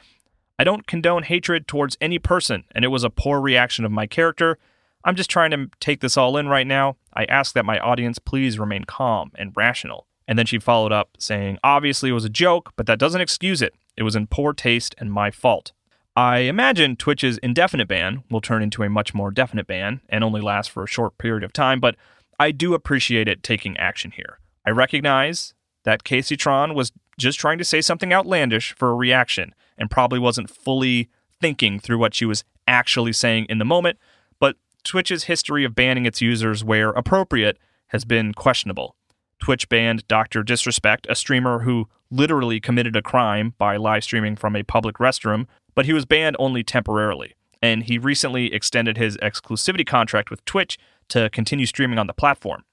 I 0.58 0.64
don't 0.64 0.86
condone 0.86 1.22
hatred 1.22 1.66
towards 1.66 1.96
any 2.00 2.18
person, 2.18 2.64
and 2.74 2.84
it 2.84 2.88
was 2.88 3.04
a 3.04 3.10
poor 3.10 3.40
reaction 3.40 3.84
of 3.84 3.92
my 3.92 4.06
character 4.06 4.58
I'm 5.04 5.16
just 5.16 5.30
trying 5.30 5.50
to 5.50 5.70
take 5.80 6.00
this 6.00 6.16
all 6.16 6.36
in 6.38 6.48
right 6.48 6.66
now. 6.66 6.96
I 7.12 7.24
ask 7.26 7.54
that 7.54 7.66
my 7.66 7.78
audience 7.78 8.18
please 8.18 8.58
remain 8.58 8.84
calm 8.84 9.30
and 9.34 9.52
rational. 9.54 10.06
And 10.26 10.38
then 10.38 10.46
she 10.46 10.58
followed 10.58 10.92
up 10.92 11.10
saying, 11.18 11.58
Obviously, 11.62 12.08
it 12.08 12.14
was 12.14 12.24
a 12.24 12.30
joke, 12.30 12.72
but 12.76 12.86
that 12.86 12.98
doesn't 12.98 13.20
excuse 13.20 13.60
it. 13.60 13.74
It 13.96 14.02
was 14.02 14.16
in 14.16 14.26
poor 14.26 14.54
taste 14.54 14.94
and 14.96 15.12
my 15.12 15.30
fault. 15.30 15.72
I 16.16 16.38
imagine 16.38 16.96
Twitch's 16.96 17.38
indefinite 17.38 17.88
ban 17.88 18.24
will 18.30 18.40
turn 18.40 18.62
into 18.62 18.82
a 18.82 18.88
much 18.88 19.12
more 19.12 19.30
definite 19.30 19.66
ban 19.66 20.00
and 20.08 20.24
only 20.24 20.40
last 20.40 20.70
for 20.70 20.84
a 20.84 20.88
short 20.88 21.18
period 21.18 21.44
of 21.44 21.52
time, 21.52 21.80
but 21.80 21.96
I 22.40 22.50
do 22.50 22.72
appreciate 22.72 23.28
it 23.28 23.42
taking 23.42 23.76
action 23.76 24.12
here. 24.12 24.38
I 24.64 24.70
recognize 24.70 25.54
that 25.84 26.04
Kaceytron 26.04 26.74
was 26.74 26.92
just 27.18 27.38
trying 27.38 27.58
to 27.58 27.64
say 27.64 27.80
something 27.80 28.12
outlandish 28.12 28.74
for 28.76 28.90
a 28.90 28.94
reaction 28.94 29.54
and 29.78 29.90
probably 29.90 30.18
wasn't 30.18 30.50
fully 30.50 31.08
thinking 31.40 31.78
through 31.78 31.98
what 31.98 32.14
she 32.14 32.24
was 32.24 32.44
actually 32.66 33.12
saying 33.12 33.46
in 33.48 33.58
the 33.58 33.64
moment, 33.64 33.98
but 34.40 34.56
Twitch's 34.82 35.24
history 35.24 35.64
of 35.64 35.74
banning 35.74 36.06
its 36.06 36.20
users 36.20 36.64
where 36.64 36.90
appropriate 36.90 37.58
has 37.88 38.04
been 38.04 38.32
questionable. 38.32 38.96
Twitch 39.40 39.68
banned 39.68 40.06
Dr. 40.08 40.42
Disrespect, 40.42 41.06
a 41.10 41.14
streamer 41.14 41.60
who 41.60 41.88
literally 42.10 42.60
committed 42.60 42.96
a 42.96 43.02
crime 43.02 43.54
by 43.58 43.76
live 43.76 44.04
streaming 44.04 44.36
from 44.36 44.56
a 44.56 44.62
public 44.62 44.96
restroom, 44.96 45.46
but 45.74 45.86
he 45.86 45.92
was 45.92 46.06
banned 46.06 46.36
only 46.38 46.62
temporarily. 46.62 47.34
And 47.60 47.84
he 47.84 47.98
recently 47.98 48.52
extended 48.52 48.96
his 48.96 49.16
exclusivity 49.18 49.86
contract 49.86 50.30
with 50.30 50.44
Twitch 50.44 50.78
to 51.08 51.28
continue 51.30 51.66
streaming 51.66 51.98
on 51.98 52.06
the 52.06 52.12
platform. 52.14 52.64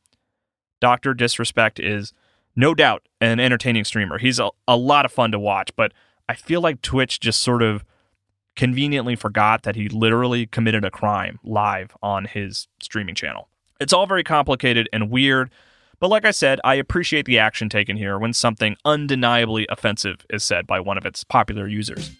Dr. 0.82 1.14
Disrespect 1.14 1.80
is 1.80 2.12
no 2.56 2.76
doubt 2.76 3.08
an 3.22 3.40
entertaining 3.40 3.86
streamer. 3.86 4.18
He's 4.18 4.40
a, 4.40 4.50
a 4.68 4.76
lot 4.76 5.06
of 5.06 5.12
fun 5.12 5.32
to 5.32 5.40
watch, 5.40 5.70
but 5.78 5.94
I 6.28 6.34
feel 6.34 6.60
like 6.60 6.82
Twitch 6.82 7.22
just 7.22 7.42
sort 7.42 7.64
of 7.64 7.86
conveniently 8.58 9.16
forgot 9.16 9.64
that 9.64 9.78
he 9.78 9.88
literally 9.88 10.46
committed 10.48 10.84
a 10.84 10.92
crime 10.92 11.40
live 11.44 11.96
on 12.02 12.26
his 12.26 12.68
streaming 12.82 13.16
channel. 13.16 13.48
It's 13.80 13.94
all 13.94 14.06
very 14.06 14.24
complicated 14.24 14.90
and 14.92 15.10
weird, 15.10 15.50
but 16.00 16.10
like 16.10 16.26
I 16.26 16.32
said, 16.32 16.60
I 16.64 16.76
appreciate 16.76 17.26
the 17.26 17.40
action 17.40 17.70
taken 17.70 17.96
here 17.96 18.20
when 18.20 18.34
something 18.34 18.76
undeniably 18.84 19.68
offensive 19.70 20.26
is 20.30 20.44
said 20.44 20.68
by 20.68 20.80
one 20.80 20.98
of 20.98 21.06
its 21.06 21.24
popular 21.24 21.68
users. 21.68 22.12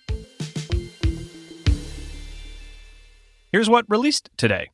Here's 3.52 3.70
what 3.70 3.86
released 3.90 4.30
today. 4.38 4.70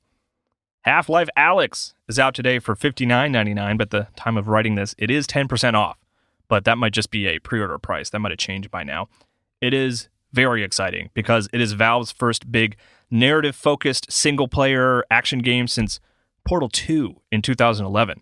Half 0.81 1.09
Life 1.09 1.29
Alyx 1.37 1.93
is 2.07 2.17
out 2.17 2.33
today 2.33 2.59
for 2.59 2.75
$59.99, 2.75 3.77
but 3.77 3.89
the 3.89 4.07
time 4.15 4.37
of 4.37 4.47
writing 4.47 4.75
this, 4.75 4.95
it 4.97 5.11
is 5.11 5.27
10% 5.27 5.73
off. 5.73 5.97
But 6.47 6.63
that 6.65 6.77
might 6.77 6.93
just 6.93 7.11
be 7.11 7.27
a 7.27 7.39
pre 7.39 7.59
order 7.59 7.77
price. 7.77 8.09
That 8.09 8.19
might 8.19 8.31
have 8.31 8.39
changed 8.39 8.71
by 8.71 8.83
now. 8.83 9.09
It 9.59 9.73
is 9.73 10.07
very 10.31 10.63
exciting 10.63 11.09
because 11.13 11.49
it 11.51 11.59
is 11.59 11.73
Valve's 11.73 12.11
first 12.11 12.51
big 12.51 12.77
narrative 13.09 13.55
focused 13.55 14.11
single 14.11 14.47
player 14.47 15.03
action 15.09 15.39
game 15.39 15.67
since 15.67 15.99
Portal 16.45 16.69
2 16.69 17.19
in 17.31 17.41
2011. 17.41 18.21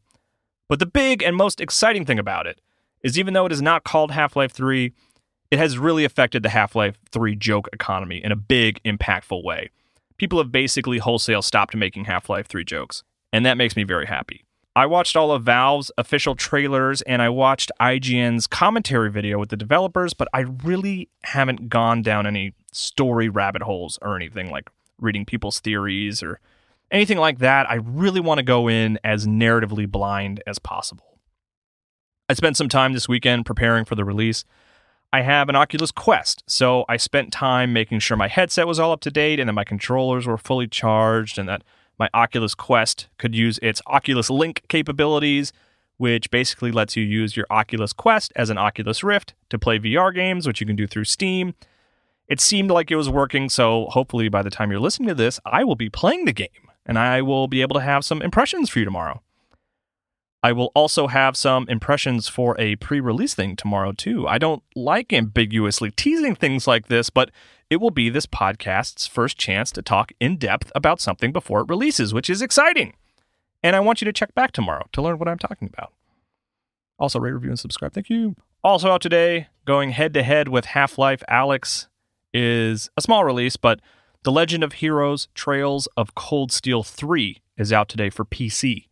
But 0.68 0.80
the 0.80 0.86
big 0.86 1.22
and 1.22 1.36
most 1.36 1.62
exciting 1.62 2.06
thing 2.06 2.18
about 2.18 2.48
it 2.48 2.60
is 3.04 3.20
even 3.20 3.34
though 3.34 3.46
it 3.46 3.52
is 3.52 3.62
not 3.62 3.84
called 3.84 4.12
Half 4.12 4.36
Life 4.36 4.52
3, 4.52 4.92
it 5.52 5.60
has 5.60 5.78
really 5.78 6.06
affected 6.06 6.42
the 6.42 6.50
Half 6.50 6.76
Life 6.76 6.98
3 7.12 7.36
joke 7.36 7.70
economy 7.72 8.24
in 8.24 8.32
a 8.32 8.36
big, 8.36 8.82
impactful 8.84 9.44
way. 9.44 9.70
People 10.18 10.38
have 10.40 10.52
basically 10.52 10.98
wholesale 10.98 11.42
stopped 11.42 11.76
making 11.76 12.06
Half 12.06 12.30
Life 12.30 12.48
3 12.48 12.64
jokes, 12.64 13.04
and 13.34 13.46
that 13.46 13.58
makes 13.58 13.76
me 13.76 13.84
very 13.84 14.06
happy. 14.06 14.46
I 14.78 14.86
watched 14.86 15.16
all 15.16 15.32
of 15.32 15.44
Valve's 15.44 15.90
official 15.98 16.36
trailers 16.36 17.02
and 17.04 17.22
I 17.22 17.30
watched 17.30 17.72
IGN's 17.80 18.46
commentary 18.46 19.10
video 19.10 19.40
with 19.40 19.48
the 19.48 19.56
developers, 19.56 20.14
but 20.14 20.28
I 20.34 20.42
really 20.42 21.08
haven't 21.24 21.70
gone 21.70 22.02
down 22.02 22.28
any 22.28 22.54
story 22.74 23.30
rabbit 23.30 23.62
holes 23.62 23.98
or 24.02 24.18
anything 24.18 24.52
like 24.52 24.70
reading 25.00 25.24
people's 25.26 25.62
theories 25.62 26.22
or 26.22 26.42
anything 26.92 27.18
like 27.18 27.40
that. 27.40 27.70
I 27.70 27.76
really 27.76 28.20
want 28.20 28.40
to 28.40 28.44
go 28.44 28.68
in 28.68 29.00
as 29.02 29.26
narratively 29.26 29.90
blind 29.90 30.44
as 30.46 30.60
possible. 30.60 31.20
I 32.28 32.34
spent 32.34 32.58
some 32.58 32.70
time 32.70 32.92
this 32.92 33.08
weekend 33.08 33.46
preparing 33.46 33.86
for 33.86 33.96
the 33.96 34.04
release. 34.04 34.44
I 35.16 35.22
have 35.22 35.48
an 35.48 35.56
Oculus 35.56 35.92
Quest, 35.92 36.44
so 36.46 36.84
I 36.90 36.98
spent 36.98 37.32
time 37.32 37.72
making 37.72 38.00
sure 38.00 38.18
my 38.18 38.28
headset 38.28 38.68
was 38.68 38.82
all 38.82 38.92
up 38.92 39.00
to 39.00 39.10
date 39.10 39.40
and 39.40 39.48
that 39.48 39.54
my 39.54 39.64
controllers 39.64 40.28
were 40.28 40.38
fully 40.38 40.68
charged 40.68 41.40
and 41.40 41.48
that 41.48 41.64
my 41.98 42.10
Oculus 42.14 42.54
Quest 42.54 43.08
could 43.18 43.34
use 43.34 43.58
its 43.62 43.82
Oculus 43.88 44.30
Link 44.30 44.64
capabilities, 44.68 45.54
which 45.96 46.30
basically 46.32 46.70
lets 46.70 46.98
you 46.98 47.04
use 47.06 47.38
your 47.38 47.46
Oculus 47.50 47.94
Quest 47.94 48.34
as 48.36 48.50
an 48.50 48.58
Oculus 48.58 49.06
Rift 49.06 49.34
to 49.52 49.58
play 49.58 49.80
VR 49.80 50.14
games, 50.14 50.46
which 50.46 50.60
you 50.60 50.68
can 50.68 50.76
do 50.76 50.86
through 50.86 51.06
Steam. 51.06 51.54
It 52.28 52.42
seemed 52.42 52.70
like 52.70 52.92
it 52.92 52.98
was 52.98 53.08
working, 53.10 53.48
so 53.48 53.86
hopefully 53.92 54.28
by 54.28 54.42
the 54.42 54.50
time 54.50 54.70
you're 54.70 54.82
listening 54.82 55.08
to 55.08 55.16
this, 55.16 55.40
I 55.46 55.64
will 55.64 55.78
be 55.78 55.90
playing 55.90 56.26
the 56.26 56.34
game 56.34 56.50
and 56.86 57.00
I 57.00 57.22
will 57.22 57.48
be 57.48 57.62
able 57.62 57.76
to 57.76 57.82
have 57.86 58.04
some 58.04 58.22
impressions 58.22 58.70
for 58.70 58.80
you 58.80 58.86
tomorrow. 58.86 59.22
I 60.46 60.52
will 60.52 60.72
also 60.76 61.08
have 61.08 61.36
some 61.36 61.66
impressions 61.70 62.28
for 62.28 62.56
a 62.60 62.76
pre 62.76 63.00
release 63.00 63.34
thing 63.34 63.56
tomorrow, 63.56 63.94
too. 63.94 64.28
I 64.28 64.38
don't 64.38 64.62
like 64.76 65.12
ambiguously 65.12 65.90
teasing 65.90 66.36
things 66.36 66.68
like 66.68 66.86
this, 66.86 67.10
but 67.10 67.32
it 67.72 67.78
will 67.78 67.90
be 67.90 68.12
this 68.12 68.28
podcast's 68.28 69.08
first 69.08 69.40
chance 69.40 69.72
to 69.72 69.82
talk 69.82 70.12
in 70.20 70.38
depth 70.38 70.72
about 70.76 71.02
something 71.02 71.32
before 71.32 71.62
it 71.62 71.68
releases, 71.68 72.14
which 72.14 72.30
is 72.30 72.44
exciting. 72.44 72.94
And 73.64 73.76
I 73.76 73.80
want 73.80 74.02
you 74.02 74.06
to 74.06 74.14
check 74.14 74.36
back 74.36 74.52
tomorrow 74.52 74.86
to 74.92 75.02
learn 75.02 75.18
what 75.18 75.28
I'm 75.28 75.40
talking 75.40 75.68
about. 75.74 75.94
Also, 77.00 77.20
rate, 77.20 77.32
review, 77.32 77.50
and 77.50 77.60
subscribe. 77.60 77.94
Thank 77.94 78.12
you. 78.12 78.36
Also, 78.64 78.92
out 78.92 79.02
today, 79.02 79.48
going 79.66 79.94
head 79.94 80.14
to 80.14 80.22
head 80.22 80.48
with 80.48 80.66
Half 80.66 81.00
Life 81.00 81.24
Alyx 81.28 81.88
is 82.36 82.92
a 82.96 83.02
small 83.02 83.24
release, 83.24 83.58
but 83.58 83.80
The 84.22 84.32
Legend 84.32 84.64
of 84.64 84.74
Heroes 84.74 85.28
Trails 85.34 85.88
of 85.98 86.14
Cold 86.14 86.52
Steel 86.52 86.84
3 86.84 87.42
is 87.58 87.74
out 87.74 87.90
today 87.90 88.12
for 88.12 88.26
PC. 88.26 88.90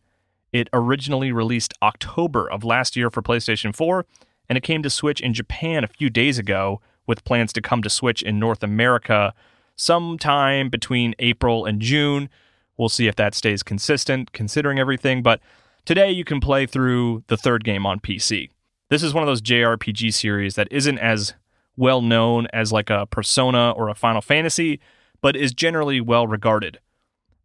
It 0.54 0.68
originally 0.72 1.32
released 1.32 1.74
October 1.82 2.48
of 2.48 2.62
last 2.62 2.94
year 2.94 3.10
for 3.10 3.20
PlayStation 3.20 3.74
4, 3.74 4.06
and 4.48 4.56
it 4.56 4.62
came 4.62 4.84
to 4.84 4.88
Switch 4.88 5.20
in 5.20 5.34
Japan 5.34 5.82
a 5.82 5.88
few 5.88 6.08
days 6.08 6.38
ago 6.38 6.80
with 7.08 7.24
plans 7.24 7.52
to 7.54 7.60
come 7.60 7.82
to 7.82 7.90
Switch 7.90 8.22
in 8.22 8.38
North 8.38 8.62
America 8.62 9.34
sometime 9.74 10.68
between 10.68 11.16
April 11.18 11.66
and 11.66 11.80
June. 11.80 12.28
We'll 12.76 12.88
see 12.88 13.08
if 13.08 13.16
that 13.16 13.34
stays 13.34 13.64
consistent 13.64 14.30
considering 14.30 14.78
everything, 14.78 15.24
but 15.24 15.40
today 15.84 16.12
you 16.12 16.22
can 16.22 16.38
play 16.38 16.66
through 16.66 17.24
the 17.26 17.36
third 17.36 17.64
game 17.64 17.84
on 17.84 17.98
PC. 17.98 18.50
This 18.90 19.02
is 19.02 19.12
one 19.12 19.24
of 19.24 19.26
those 19.26 19.42
JRPG 19.42 20.14
series 20.14 20.54
that 20.54 20.68
isn't 20.70 20.98
as 21.00 21.34
well 21.76 22.00
known 22.00 22.46
as 22.52 22.70
like 22.70 22.90
a 22.90 23.06
Persona 23.06 23.72
or 23.72 23.88
a 23.88 23.94
Final 23.96 24.22
Fantasy, 24.22 24.78
but 25.20 25.34
is 25.34 25.52
generally 25.52 26.00
well 26.00 26.28
regarded. 26.28 26.78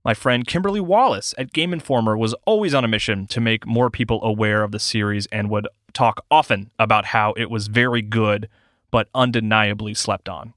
My 0.06 0.14
friend 0.14 0.48
Kimberly 0.48 0.80
Wallace 0.80 1.34
at 1.38 1.52
Game 1.52 1.74
Informer 1.74 2.18
was 2.18 2.34
always 2.46 2.74
on 2.74 2.86
a 2.86 2.88
mission 2.88 3.28
to 3.28 3.42
make 3.42 3.68
more 3.68 3.90
people 3.90 4.24
aware 4.24 4.64
of 4.64 4.72
the 4.72 4.80
series 4.80 5.26
and 5.28 5.50
would 5.50 5.68
talk 5.92 6.26
often 6.32 6.72
about 6.80 7.08
how 7.08 7.34
it 7.34 7.50
was 7.50 7.68
very 7.68 8.02
good, 8.02 8.48
but 8.92 9.10
undeniably 9.14 9.94
slept 9.94 10.30
on. 10.30 10.54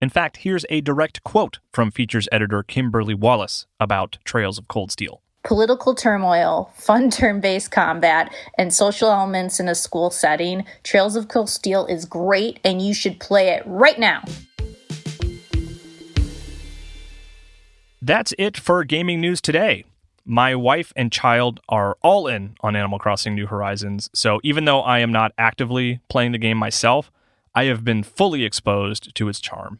In 0.00 0.08
fact, 0.08 0.38
here's 0.38 0.64
a 0.70 0.80
direct 0.80 1.22
quote 1.24 1.58
from 1.72 1.90
features 1.90 2.26
editor 2.32 2.62
Kimberly 2.62 3.12
Wallace 3.12 3.66
about 3.78 4.16
Trails 4.24 4.56
of 4.56 4.66
Cold 4.66 4.90
Steel. 4.90 5.20
Political 5.44 5.94
turmoil, 5.94 6.70
fun 6.74 7.10
turn 7.10 7.40
based 7.40 7.70
combat, 7.70 8.34
and 8.56 8.72
social 8.72 9.10
elements 9.10 9.60
in 9.60 9.68
a 9.68 9.74
school 9.74 10.10
setting, 10.10 10.64
Trails 10.84 11.16
of 11.16 11.28
Cold 11.28 11.50
Steel 11.50 11.84
is 11.84 12.06
great 12.06 12.60
and 12.64 12.80
you 12.80 12.94
should 12.94 13.20
play 13.20 13.48
it 13.50 13.62
right 13.66 13.98
now. 13.98 14.22
That's 18.10 18.34
it 18.38 18.56
for 18.56 18.82
gaming 18.82 19.20
news 19.20 19.40
today. 19.40 19.84
My 20.24 20.56
wife 20.56 20.92
and 20.96 21.12
child 21.12 21.60
are 21.68 21.96
all 22.02 22.26
in 22.26 22.56
on 22.60 22.74
Animal 22.74 22.98
Crossing 22.98 23.36
New 23.36 23.46
Horizons, 23.46 24.10
so 24.12 24.40
even 24.42 24.64
though 24.64 24.80
I 24.80 24.98
am 24.98 25.12
not 25.12 25.30
actively 25.38 26.00
playing 26.08 26.32
the 26.32 26.38
game 26.38 26.56
myself, 26.56 27.12
I 27.54 27.66
have 27.66 27.84
been 27.84 28.02
fully 28.02 28.42
exposed 28.42 29.14
to 29.14 29.28
its 29.28 29.38
charm. 29.38 29.78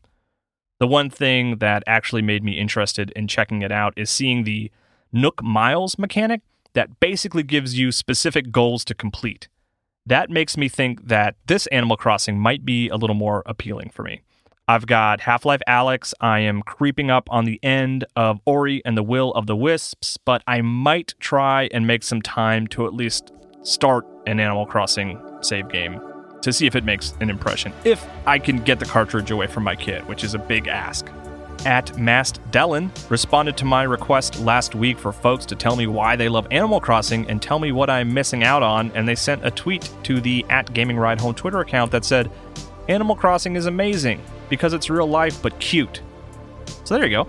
The 0.78 0.86
one 0.86 1.10
thing 1.10 1.56
that 1.58 1.82
actually 1.88 2.22
made 2.22 2.44
me 2.44 2.56
interested 2.56 3.10
in 3.16 3.26
checking 3.26 3.62
it 3.62 3.72
out 3.72 3.94
is 3.96 4.10
seeing 4.10 4.44
the 4.44 4.70
Nook 5.12 5.42
Miles 5.42 5.98
mechanic 5.98 6.42
that 6.74 7.00
basically 7.00 7.42
gives 7.42 7.76
you 7.76 7.90
specific 7.90 8.52
goals 8.52 8.84
to 8.84 8.94
complete. 8.94 9.48
That 10.06 10.30
makes 10.30 10.56
me 10.56 10.68
think 10.68 11.08
that 11.08 11.34
this 11.48 11.66
Animal 11.66 11.96
Crossing 11.96 12.38
might 12.38 12.64
be 12.64 12.88
a 12.90 12.96
little 12.96 13.16
more 13.16 13.42
appealing 13.44 13.90
for 13.90 14.04
me. 14.04 14.22
I've 14.70 14.86
got 14.86 15.22
Half 15.22 15.44
Life 15.44 15.62
Alyx. 15.66 16.14
I 16.20 16.38
am 16.38 16.62
creeping 16.62 17.10
up 17.10 17.26
on 17.28 17.44
the 17.44 17.58
end 17.60 18.04
of 18.14 18.40
Ori 18.44 18.80
and 18.84 18.96
the 18.96 19.02
Will 19.02 19.32
of 19.32 19.48
the 19.48 19.56
Wisps, 19.56 20.16
but 20.24 20.44
I 20.46 20.60
might 20.60 21.14
try 21.18 21.68
and 21.72 21.88
make 21.88 22.04
some 22.04 22.22
time 22.22 22.68
to 22.68 22.86
at 22.86 22.94
least 22.94 23.32
start 23.62 24.06
an 24.28 24.38
Animal 24.38 24.66
Crossing 24.66 25.20
save 25.40 25.68
game 25.70 26.00
to 26.42 26.52
see 26.52 26.68
if 26.68 26.76
it 26.76 26.84
makes 26.84 27.14
an 27.18 27.30
impression. 27.30 27.72
If 27.82 28.06
I 28.28 28.38
can 28.38 28.58
get 28.58 28.78
the 28.78 28.84
cartridge 28.84 29.32
away 29.32 29.48
from 29.48 29.64
my 29.64 29.74
kid, 29.74 30.06
which 30.06 30.22
is 30.22 30.34
a 30.34 30.38
big 30.38 30.68
ask. 30.68 31.10
At 31.66 31.98
Mast 31.98 32.40
Dellen 32.52 32.92
responded 33.10 33.56
to 33.56 33.64
my 33.64 33.82
request 33.82 34.38
last 34.38 34.76
week 34.76 35.00
for 35.00 35.10
folks 35.10 35.44
to 35.46 35.56
tell 35.56 35.74
me 35.74 35.88
why 35.88 36.14
they 36.14 36.28
love 36.28 36.46
Animal 36.52 36.80
Crossing 36.80 37.28
and 37.28 37.42
tell 37.42 37.58
me 37.58 37.72
what 37.72 37.90
I'm 37.90 38.14
missing 38.14 38.44
out 38.44 38.62
on, 38.62 38.92
and 38.94 39.08
they 39.08 39.16
sent 39.16 39.44
a 39.44 39.50
tweet 39.50 39.90
to 40.04 40.20
the 40.20 40.46
at 40.48 40.72
Gaming 40.72 40.96
Ride 40.96 41.20
Home 41.20 41.34
Twitter 41.34 41.58
account 41.58 41.90
that 41.90 42.04
said, 42.04 42.30
Animal 42.88 43.16
Crossing 43.16 43.56
is 43.56 43.66
amazing 43.66 44.20
because 44.48 44.72
it's 44.72 44.90
real 44.90 45.06
life 45.06 45.40
but 45.42 45.58
cute. 45.60 46.00
So 46.84 46.94
there 46.94 47.04
you 47.04 47.10
go. 47.10 47.28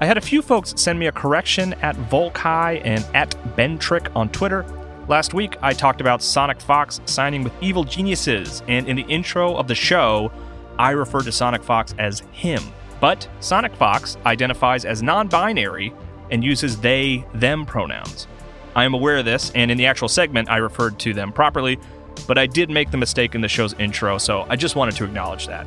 I 0.00 0.06
had 0.06 0.18
a 0.18 0.20
few 0.20 0.42
folks 0.42 0.74
send 0.76 0.98
me 0.98 1.06
a 1.06 1.12
correction 1.12 1.74
at 1.74 1.96
Volkai 1.96 2.80
and 2.84 3.04
at 3.14 3.30
Bentrick 3.56 4.14
on 4.14 4.28
Twitter. 4.28 4.64
Last 5.08 5.34
week, 5.34 5.56
I 5.62 5.72
talked 5.72 6.00
about 6.00 6.22
Sonic 6.22 6.60
Fox 6.60 7.00
signing 7.06 7.42
with 7.42 7.52
Evil 7.62 7.82
Geniuses, 7.82 8.62
and 8.68 8.86
in 8.86 8.96
the 8.96 9.02
intro 9.02 9.56
of 9.56 9.66
the 9.66 9.74
show, 9.74 10.30
I 10.78 10.90
referred 10.90 11.24
to 11.24 11.32
Sonic 11.32 11.64
Fox 11.64 11.94
as 11.98 12.20
him. 12.30 12.62
But 13.00 13.26
Sonic 13.40 13.74
Fox 13.74 14.16
identifies 14.26 14.84
as 14.84 15.02
non 15.02 15.28
binary 15.28 15.92
and 16.30 16.44
uses 16.44 16.78
they, 16.78 17.24
them 17.34 17.64
pronouns. 17.64 18.26
I 18.76 18.84
am 18.84 18.94
aware 18.94 19.16
of 19.16 19.24
this, 19.24 19.50
and 19.54 19.70
in 19.70 19.78
the 19.78 19.86
actual 19.86 20.08
segment, 20.08 20.50
I 20.50 20.58
referred 20.58 20.98
to 21.00 21.14
them 21.14 21.32
properly, 21.32 21.80
but 22.26 22.38
I 22.38 22.46
did 22.46 22.70
make 22.70 22.90
the 22.90 22.96
mistake 22.96 23.34
in 23.34 23.40
the 23.40 23.48
show's 23.48 23.74
intro, 23.74 24.18
so 24.18 24.46
I 24.48 24.56
just 24.56 24.76
wanted 24.76 24.96
to 24.96 25.04
acknowledge 25.04 25.46
that. 25.46 25.66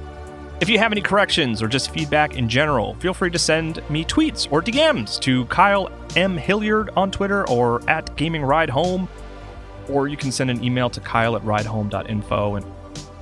If 0.62 0.70
you 0.70 0.78
have 0.78 0.92
any 0.92 1.02
corrections 1.02 1.64
or 1.64 1.68
just 1.68 1.92
feedback 1.92 2.36
in 2.36 2.48
general, 2.48 2.94
feel 2.96 3.16
free 3.16 3.32
to 3.32 3.40
send 3.40 3.82
me 3.90 4.06
tweets 4.06 4.48
or 4.52 4.62
DMs 4.62 5.20
to 5.22 5.46
Kyle 5.46 5.90
M. 6.16 6.38
Hilliard 6.38 6.92
on 6.96 7.10
Twitter 7.10 7.50
or 7.50 7.82
at 7.90 8.16
Gaming 8.16 8.44
Ride 8.44 8.70
Home, 8.70 9.10
or 9.90 10.08
you 10.08 10.18
can 10.18 10.32
send 10.32 10.52
an 10.52 10.64
email 10.64 10.88
to 10.92 11.00
Kyle 11.00 11.36
at 11.36 11.42
ridehome.info. 11.42 12.56
And 12.56 12.66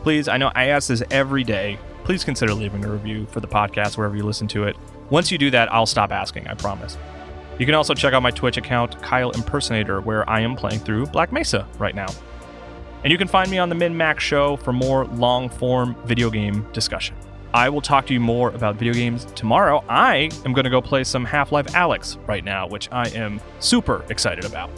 please, 0.03 0.27
I 0.27 0.35
know 0.35 0.51
I 0.53 0.67
ask 0.67 0.89
this 0.89 1.01
every 1.11 1.45
day. 1.45 1.79
Please 2.03 2.25
consider 2.25 2.53
leaving 2.53 2.83
a 2.83 2.91
review 2.91 3.25
for 3.27 3.39
the 3.39 3.47
podcast 3.47 3.97
wherever 3.97 4.17
you 4.17 4.23
listen 4.23 4.47
to 4.49 4.65
it. 4.65 4.75
Once 5.09 5.31
you 5.31 5.37
do 5.37 5.49
that, 5.51 5.71
I'll 5.73 5.85
stop 5.85 6.11
asking, 6.11 6.47
I 6.47 6.55
promise. 6.55 6.97
You 7.57 7.65
can 7.65 7.75
also 7.75 7.93
check 7.93 8.13
out 8.13 8.21
my 8.21 8.31
Twitch 8.31 8.57
account, 8.57 9.01
Kyle 9.01 9.31
Impersonator, 9.31 10.01
where 10.01 10.29
I 10.29 10.41
am 10.41 10.55
playing 10.55 10.79
through 10.79 11.07
Black 11.07 11.31
Mesa 11.31 11.67
right 11.77 11.95
now. 11.95 12.07
And 13.03 13.11
you 13.11 13.17
can 13.17 13.27
find 13.27 13.49
me 13.49 13.57
on 13.57 13.69
the 13.69 13.75
Min 13.75 13.95
Max 13.95 14.23
Show 14.23 14.57
for 14.57 14.73
more 14.73 15.05
long 15.05 15.49
form 15.49 15.95
video 16.05 16.29
game 16.29 16.67
discussion. 16.73 17.15
I 17.53 17.69
will 17.69 17.81
talk 17.81 18.05
to 18.07 18.13
you 18.13 18.19
more 18.19 18.49
about 18.49 18.75
video 18.75 18.93
games 18.93 19.25
tomorrow. 19.35 19.83
I 19.89 20.29
am 20.45 20.53
going 20.53 20.65
to 20.65 20.69
go 20.69 20.81
play 20.81 21.03
some 21.03 21.25
Half 21.25 21.51
Life 21.51 21.67
Alyx 21.67 22.17
right 22.27 22.43
now, 22.43 22.67
which 22.67 22.89
I 22.91 23.07
am 23.09 23.41
super 23.59 24.05
excited 24.09 24.45
about. 24.45 24.69